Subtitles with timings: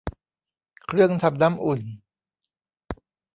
[0.87, 1.81] เครื่องทำน้ำอุ่น